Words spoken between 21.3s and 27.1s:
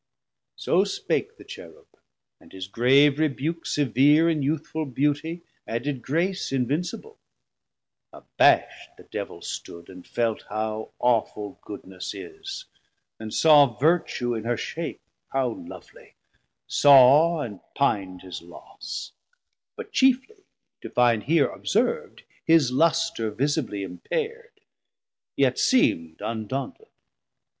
observd His lustre visibly impar'd; yet seemd 850 Undaunted.